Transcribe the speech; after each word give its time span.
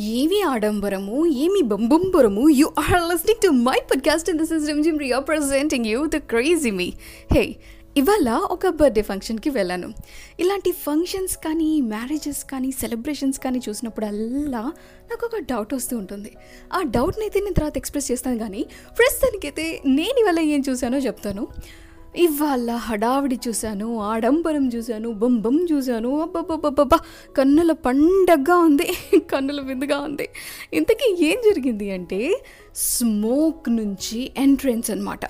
ఏమి 0.00 0.42
ఆడంబరము 0.42 1.26
ఏమి 1.26 1.62
బంబంబరము? 1.62 2.48
You 2.48 2.66
are 2.78 2.92
listening 2.92 3.42
to 3.42 3.48
my 3.48 3.78
podcast 3.78 4.30
in 4.30 4.38
this 4.38 4.52
is 4.52 4.66
Rimjhim 4.66 4.98
Riya 4.98 5.18
presenting 5.18 5.86
you 5.86 6.06
the 6.06 6.16
crazy 6.16 6.70
me 6.70 6.92
hey 7.34 7.56
ఇవాళ 7.96 8.30
ఒక 8.30 8.68
birthday 8.68 9.02
ఫంక్షన్కి 9.02 9.50
వెళ్ళాను. 9.50 9.94
ఇలాంటి 10.40 10.72
ఫంక్షన్స్ 10.72 11.36
కానీ 11.36 11.80
మ్యారేజెస్ 11.80 12.44
కానీ 12.44 12.70
సెలబ్రేషన్స్ 12.70 13.38
కానీ 13.38 13.60
చూసినప్పుడల్లా 13.68 14.60
నాకు 15.10 15.26
ఒక 15.26 15.38
డౌట్ 15.38 15.74
వస్తూ 15.74 15.98
ఉంటుంది. 15.98 16.32
ఆ 16.72 16.82
డౌట్ని 16.82 17.24
అయితే 17.24 17.40
నేను 17.40 17.54
తర్వాత 17.54 17.76
ఎక్స్ప్రెస్ 17.76 18.12
చేస్తాను 18.12 18.38
కానీ 18.38 18.66
ప్రస్తుతానికైతే 18.98 19.82
నేను 19.86 20.20
ఇవాళ 20.20 20.38
ఏం 20.38 20.62
చూసానో 20.70 20.98
చెప్తాను. 20.98 21.48
ఇవాళ 22.14 22.70
హడావిడి 22.76 23.40
చూశాను 23.48 24.00
ఆడంబరం 24.00 24.68
చూశాను 24.68 25.12
బొంబం 25.12 25.66
చూశాను 25.72 26.20
అబ్బబ్బబ్బబ్బా 26.20 26.98
కన్నుల 27.36 27.72
పండగగా 27.72 28.56
ఉంది 28.58 28.86
కన్నుల 29.32 29.60
విందుగా 29.60 29.98
ఉంది. 30.00 30.28
ఇంతకీ 30.72 31.24
ఏం 31.24 31.42
జరిగింది 31.44 31.90
అంటే 31.90 32.20
స్మోక్ 32.74 33.70
నుంచి 33.70 34.32
ఎంట్రెన్స్ 34.36 34.90
అనమాట 34.90 35.24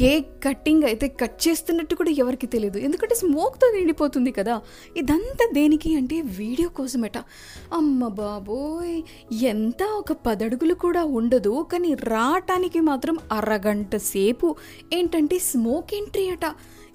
కేక్ 0.00 0.44
కట్టింగ్ 0.44 0.84
అయితే 0.84 1.08
కట్ 1.20 1.48
చేస్తున్నట్టు 1.48 1.94
కూడా 1.94 2.10
ఎవరికి 2.10 2.46
తెలియదు. 2.46 2.78
ఎందుకంటే 2.78 3.14
స్మోక్తో 3.14 3.66
నిండిపోతుంది 3.76 4.32
కదా. 4.32 4.54
ఇదంతా 4.96 5.50
దేనికి 5.52 5.96
అంటే 5.96 6.20
వీడియో 6.38 6.68
కోసమట. 6.68 7.16
అమ్మ 7.72 8.08
బాబోయ్! 8.08 8.96
ఎంత 9.42 9.82
ఒక 9.98 10.12
పదడుగులు 10.26 10.74
కూడా 10.74 11.04
ఉండదు. 11.04 11.66
కానీ 11.72 11.94
రావటానికి 11.94 12.80
మాత్రం 12.80 13.18
అరగంట 13.32 13.96
సేపు. 13.96 14.56
ఏంటంటే 14.92 15.38
స్మోక్ 15.38 15.94
ఎంట్రీ 15.94 16.28
అట. 16.28 16.46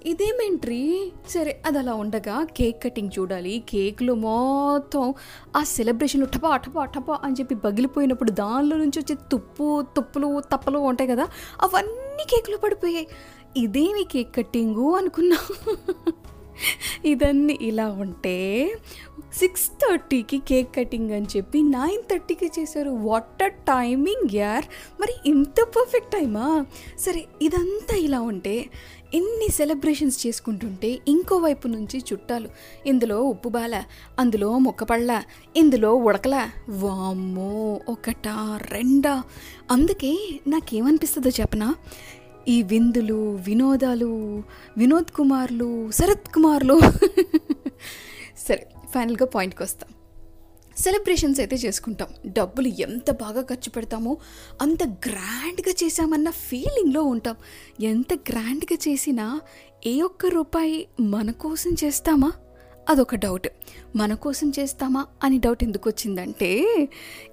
ఇదేం 0.06 0.42
ఎంట్రీ 0.46 0.80
సరే 1.28 1.62
అది 1.66 1.78
అలా 1.78 1.94
ఉండగా 1.94 2.44
కేక్ 2.56 2.84
కటింగ్ 2.84 3.10
చూడాలి. 3.18 3.64
కేక్లో 3.70 4.14
మొత్తం 4.14 5.14
ఆ 5.56 5.62
సెలబ్రేషన్లో 5.64 6.26
టపా 6.26 6.56
టపా 6.56 6.84
టపా 6.86 7.20
అని 7.24 7.34
చెప్పి 7.34 7.54
పగిలిపోయినప్పుడు 7.54 8.30
దానిలో 8.30 8.76
నుంచి 8.76 8.98
వచ్చే 9.00 9.16
తుప్పు 9.30 9.86
తుప్పులు 9.96 10.40
తప్పలు 10.52 10.78
ఉంటాయి 10.78 11.10
కదా. 11.10 11.26
అవన్నీ 11.62 12.05
కేక్లో 12.24 12.58
పడిపోయాయి. 12.58 13.08
ఇదేమి 13.56 14.04
కేక్ 14.04 14.36
కట్టింగు 14.36 14.96
అనుకున్నా. 14.96 15.38
ఇదన్నీ 17.04 17.58
ఇలా 17.60 17.88
ఉంటే 17.88 18.36
సిక్స్ 19.34 19.68
థర్టీకి 19.68 20.38
కేక్ 20.38 20.76
కటింగ్ 20.76 21.10
అని 21.10 21.26
చెప్పి 21.36 21.62
నైన్ 21.62 22.02
థర్టీకి 22.10 22.50
చేశారు. 22.58 22.90
వాట్ 22.90 23.42
అ 23.42 23.46
టైమింగ్ 23.46 24.34
యార్ 24.34 24.64
మరి 25.00 25.14
ఇంత 25.26 25.56
పర్ఫెక్ట్ 25.62 26.10
టైమా 26.10 26.66
సరే 26.98 27.24
ఇదంతా 27.42 27.96
ఇలా 27.96 28.20
ఉంటే 28.20 28.66
ఎన్ని 29.14 29.48
సెలబ్రేషన్స్ 29.52 30.26
చేసుకుంటుంటే 30.26 30.98
ఇంకో 31.08 31.36
వైపు 31.36 31.68
నుంచి 31.68 31.98
చుట్టాలు 32.12 32.48
ఇందులో 32.86 33.22
ఉప్పు 33.22 33.48
బాల 33.48 33.84
అందులో 34.18 34.58
మొక్కపళ్ళ 34.58 35.22
ఇందులో 35.56 35.94
ఉడకల. 35.94 36.48
వామ్మో 36.68 37.80
ఒకటా 37.88 38.58
రెండా? 38.72 39.22
అందుకే 39.70 40.40
నాకేమనిపిస్తుందో 40.46 41.28
చెప్పనా? 41.28 41.74
ఈ 42.48 42.62
విందులు 42.62 43.38
వినోదాలు 43.46 44.42
వినోద్ 44.76 45.10
కుమార్లు 45.16 45.90
శరత్ 45.90 46.34
కుమార్లు. 46.34 46.80
సరే 48.38 48.66
ఫైనల్గా 48.94 49.26
పాయింట్కి 49.26 49.62
వస్తాం. 49.62 49.90
సెలబ్రేషన్స్ 50.78 51.40
అయితే 51.40 51.56
చేసుకుంటాం. 51.56 52.08
డబ్బులు 52.26 52.68
ఎంత 52.68 53.10
బాగా 53.10 53.42
ఖర్చు 53.42 53.70
పెడతామో 53.70 54.16
అంత 54.62 54.84
గ్రాండ్గా 54.84 55.74
చేశామన్న 55.84 56.30
ఫీలింగ్లో 56.30 57.02
ఉంటాం. 57.02 57.36
ఎంత 57.80 58.14
గ్రాండ్గా 58.14 58.78
చేసినా 58.88 59.40
ఏ 59.86 60.00
ఒక్క 60.00 60.26
రూపాయి 60.26 60.88
మన 61.00 61.30
కోసం 61.30 61.76
చేస్తామా? 61.84 62.32
అదొక 62.88 63.14
డౌట్. 63.14 63.46
మన 63.96 64.14
కోసం 64.14 64.52
చేస్తామా 64.58 65.06
అని 65.24 65.38
డౌట్ 65.38 65.64
ఎందుకు 65.64 65.90
వచ్చిందంటే 65.90 66.48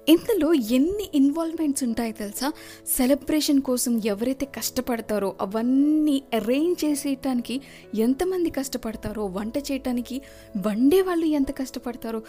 ఇందులో 0.08 0.54
ఎన్ని 0.54 1.10
ఇన్వాల్వ్మెంట్స్ 1.14 1.84
ఉంటాయి 1.84 2.12
తెలుసా? 2.12 2.52
సెలబ్రేషన్ 2.96 3.62
కోసం 3.62 4.02
ఎవరైతే 4.06 4.46
కష్టపడతారో 4.46 5.36
అవన్నీ 5.40 6.22
అరేంజ్ 6.34 6.84
చేసేయటానికి 6.84 7.60
ఎంతమంది 7.94 8.50
కష్టపడతారో 8.50 9.26
వంట 9.26 9.58
చేయటానికి 9.58 10.20
వండే 10.56 11.02
వాళ్ళు 11.02 11.26
ఎంత 11.26 11.50
కష్టపడతారో 11.50 12.22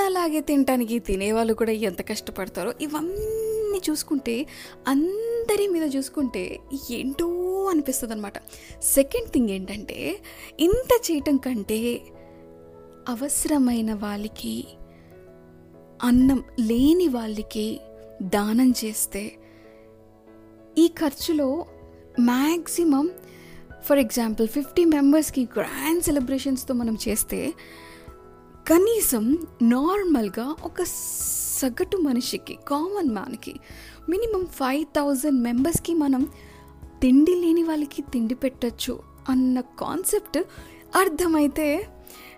అలాగే 0.00 0.40
తినటానికి 0.40 0.98
తినేవాళ్ళు 0.98 1.54
కూడా 1.54 1.72
ఎంత 1.72 2.08
కష్టపడతారో 2.08 2.74
ఇవన్నీ 2.80 3.80
చూసుకుంటే 3.90 4.46
అందరి 4.88 5.66
మీద 5.66 5.96
చూసుకుంటే 5.96 6.58
ఏంటో 6.90 7.28
అనిపిస్తుంది 7.70 8.14
అనమాట 8.14 8.38
సెకండ్ 8.82 9.30
థింగ్ 9.30 9.50
ఏంటంటే 9.50 10.20
ఇంత 10.60 11.10
చేయటం 11.10 11.36
కంటే 11.36 11.78
అవసరమైన 13.08 13.94
వాళ్ళకి 13.94 14.64
అన్నం 16.02 16.44
లేని 16.60 17.08
వాళ్ళకి 17.08 17.80
దానం 18.22 18.74
చేస్తే 18.84 19.22
ఈ 20.78 20.88
ఖర్చులో 20.88 21.66
మ్యాక్సిమం 22.20 23.10
ఫర్ 23.82 23.98
ఎగ్జాంపుల్ 23.98 24.48
ఫిఫ్టీ 24.48 24.84
మెంబర్స్కి 24.84 25.48
గ్రాండ్ 25.56 26.02
సెలబ్రేషన్స్తో 26.02 26.74
మనం 26.74 26.98
చేస్తే 27.08 27.54
కనీసం 28.68 29.38
నార్మల్గా 29.62 30.54
ఒక 30.64 30.82
సగటు 31.60 31.96
మనిషికి 31.96 32.58
కామన్ 32.68 33.10
మ్యాన్కి 33.10 33.54
మినిమం 34.08 34.46
ఫైవ్ 34.46 34.84
థౌజండ్ 34.96 35.42
మెంబర్స్కి 35.42 35.94
మనం 35.94 36.30
తిండి 37.00 37.34
లేని 37.34 37.62
వాళ్ళకి 37.62 38.02
తిండి 38.02 38.34
పెట్టచ్చు 38.34 39.00
అన్న 39.28 39.60
కాన్సెప్ట్ 39.78 40.38
అర్థమైతే 40.96 41.86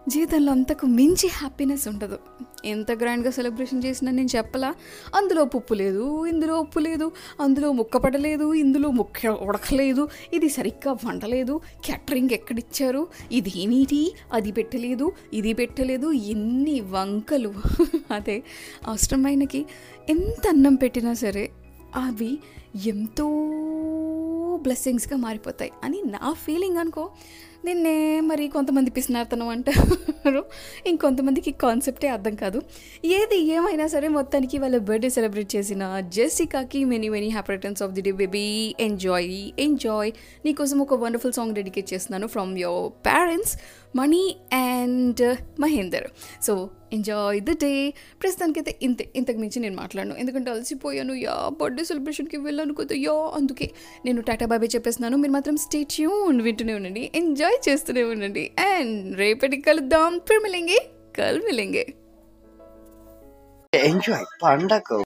జీవితంలో 0.08 0.52
అంతకు 0.52 0.86
మించి 0.86 1.28
హ్యాపీనెస్ 1.28 1.88
ఉండదు. 1.88 2.18
ఎంత 2.64 2.92
గ్రాండ్గా 2.92 3.30
సెలబ్రేషన్ 3.30 3.84
చేసినా 3.84 4.10
నేను 4.10 4.28
చెప్పలా. 4.36 4.74
అందులో 5.14 5.42
ఉప్పు 5.42 5.74
లేదు 5.74 6.26
ఇందులో 6.26 6.60
ఉప్పు 6.60 6.78
లేదు 6.78 7.12
అందులో 7.40 7.72
ముక్క 7.72 7.96
పడలేదు 7.96 8.54
ఇందులో 8.54 8.90
ముక్క 8.90 9.26
ఉడకలేదు 9.26 10.08
ఇది 10.32 10.48
సరిగ్గా 10.48 10.92
వండలేదు 10.92 11.60
క్యాటరింగ్ 11.84 12.30
ఎక్కడిచ్చారు 12.30 13.08
ఇది 13.32 13.52
ఏమిటి 13.56 14.14
అది 14.32 14.52
పెట్టలేదు 14.52 15.12
ఇది 15.32 15.54
పెట్టలేదు 15.54 16.12
ఎన్ని 16.12 16.80
వంకలు. 16.80 17.52
అదే 18.12 18.42
అవసరమైనకి 18.86 19.66
ఎంత 20.10 20.48
అన్నం 20.48 20.74
పెట్టినా 20.74 21.14
సరే 21.14 21.50
అవి 21.94 22.38
ఎంతో 22.86 23.26
బ్లెస్సింగ్స్గా 24.62 25.16
మారిపోతాయి 25.16 25.70
అని 25.84 26.02
నా 26.04 26.32
ఫీలింగ్ 26.32 26.76
అనుకో. 26.76 27.10
నిన్నే 27.64 28.20
మరి 28.20 28.48
కొంతమంది 28.48 28.90
పిసినార్తనం 28.90 29.48
అంటారు. 29.48 30.44
ఇంకొంతమందికి 30.86 31.50
కాన్సెప్టే 31.50 32.08
అర్థం 32.08 32.34
కాదు. 32.34 32.62
ఏది 33.04 33.38
ఏమైనా 33.52 33.86
సరే 33.86 34.08
మొత్తానికి 34.08 34.58
వాళ్ళ 34.58 34.78
బర్త్డే 34.78 35.10
సెలబ్రేట్ 35.10 35.56
చేసిన 35.56 36.00
జెస్సికాకి 36.08 36.84
many 36.84 37.08
many 37.08 37.28
happy 37.28 37.52
returns 37.52 37.82
of 37.82 37.92
the 37.92 38.00
day 38.00 38.12
baby 38.12 38.74
enjoy 38.80 39.52
enjoy 39.58 40.12
నీకోసం 40.44 40.78
ఒక 40.78 40.94
వండర్ఫుల్ 40.94 41.32
సాంగ్ 41.32 41.54
డెడికేట్ 41.54 41.92
చేస్తున్నాను 41.94 42.26
from 42.26 42.58
your 42.58 42.92
parents 43.06 43.54
Mani 43.94 44.36
and 44.52 45.38
Mahender 45.60 46.06
so 46.42 46.70
enjoy 46.92 47.40
the 47.40 47.50
day 47.50 47.92
ప్రస్తుతానికైతే 48.22 48.78
ఇంతే 48.82 49.12
ఇంతకు 49.16 49.38
మించి 49.38 49.60
నేను 49.60 49.76
మాట్లాడను 49.76 50.14
ఎందుకంటే 50.14 50.50
అలసిపోయాను 50.50 51.14
యా 51.14 51.48
బర్త్డే 51.60 51.84
సెలబ్రేషన్కి 51.84 52.36
వెళ్ళాను 52.36 52.74
కదా 52.74 52.94
యా 52.96 53.12
అందుకే 53.12 53.70
నేను 54.04 54.20
టాటా 54.20 54.46
బాబాయ్ 54.46 54.74
చెప్పేస్తున్నాను 54.74 55.16
మీరు 55.16 55.32
మాత్రం 55.32 55.56
స్టేట్యూన్ 55.56 56.42
వింటూనే 56.42 56.74
ఉండండి 56.74 57.10
ఎంజాయ్ 57.14 57.68
చేస్తూనే 57.68 58.02
ఉండండి 58.02 58.50
అండ్ 58.58 59.18
రేపటికి 59.18 59.62
కలుద్దాం. 59.62 60.18
ఫిర్ 60.18 60.42
మిలేంగే 60.42 60.80
కల్ 61.18 61.42
మిలేంగే 61.42 61.86
ఎంజాయ్ 63.72 64.24
పండగ. 64.42 64.98